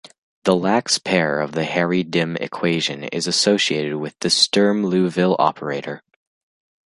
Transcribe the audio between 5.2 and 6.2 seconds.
operator.